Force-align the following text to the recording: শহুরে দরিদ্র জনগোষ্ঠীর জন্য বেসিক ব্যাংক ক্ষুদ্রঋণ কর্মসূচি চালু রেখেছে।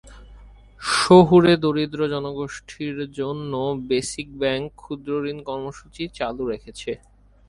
শহুরে 0.81 1.53
দরিদ্র 1.63 1.99
জনগোষ্ঠীর 2.13 2.97
জন্য 3.19 3.53
বেসিক 3.89 4.27
ব্যাংক 4.41 4.65
ক্ষুদ্রঋণ 4.81 5.37
কর্মসূচি 5.47 6.03
চালু 6.17 6.43
রেখেছে। 6.51 6.91